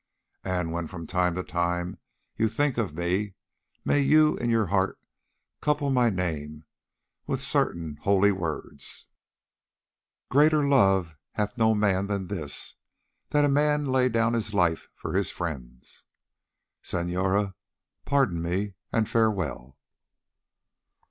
And 0.43 0.71
when 0.71 0.87
from 0.87 1.05
time 1.05 1.35
to 1.35 1.43
time 1.43 1.99
you 2.35 2.49
think 2.49 2.79
of 2.79 2.95
me, 2.95 3.35
may 3.85 3.99
you 3.99 4.35
in 4.35 4.49
your 4.49 4.65
heart 4.65 4.97
couple 5.61 5.91
my 5.91 6.09
name 6.09 6.63
with 7.27 7.43
certain 7.43 7.97
holy 7.97 8.31
words: 8.31 9.05
'Greater 10.31 10.67
love 10.67 11.17
hath 11.33 11.55
no 11.55 11.75
man 11.75 12.07
than 12.07 12.29
this, 12.29 12.77
that 13.29 13.45
a 13.45 13.47
man 13.47 13.85
lay 13.85 14.09
down 14.09 14.33
his 14.33 14.55
life 14.55 14.89
for 14.95 15.13
his 15.13 15.29
friends.' 15.29 16.05
Senora, 16.81 17.53
pardon 18.03 18.41
me 18.41 18.73
and 18.91 19.07
farewell." 19.07 19.77